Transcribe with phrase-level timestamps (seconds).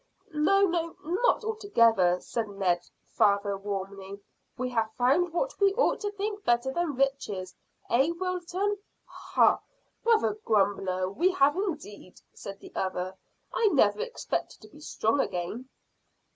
[0.33, 4.19] "No, no, not altogether," said Ned's father warmly.
[4.57, 7.53] "We have found what we ought to think better than riches.
[7.87, 9.59] Eh, Wilton?" "Hah!
[10.03, 13.15] Brother grumbler, we have indeed," said the other.
[13.53, 15.69] "I never expected to be strong again."